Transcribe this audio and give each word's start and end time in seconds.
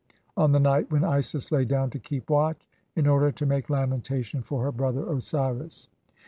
on 0.35 0.51
the 0.51 0.57
(4) 0.57 0.63
night 0.63 0.91
when 0.91 1.03
Isis 1.03 1.51
"lay 1.51 1.63
down 1.63 1.91
to 1.91 1.99
keep 1.99 2.27
watch 2.31 2.67
in 2.95 3.05
order 3.05 3.31
to 3.33 3.45
make 3.45 3.69
lamentation 3.69 4.41
for 4.41 4.63
her 4.63 4.71
"brother 4.71 5.07
Osiris." 5.13 5.89